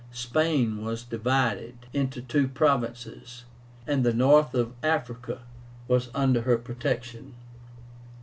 [0.13, 3.43] Spain was divided into two provinces,
[3.85, 5.43] and the north of Africa
[5.87, 7.35] was under her protection.